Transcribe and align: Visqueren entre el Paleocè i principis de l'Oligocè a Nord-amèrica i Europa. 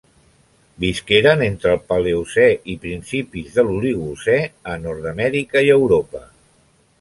Visqueren 0.83 1.43
entre 1.47 1.73
el 1.75 1.81
Paleocè 1.91 2.47
i 2.75 2.77
principis 2.87 3.59
de 3.59 3.67
l'Oligocè 3.67 4.39
a 4.73 4.79
Nord-amèrica 4.87 5.65
i 5.69 5.71
Europa. 5.77 6.25